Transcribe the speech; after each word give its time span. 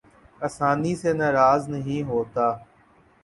آسانی 0.41 0.93
سے 1.01 1.11
ناراض 1.13 1.61
نہیں 1.69 2.01
ہوتا 2.03 2.47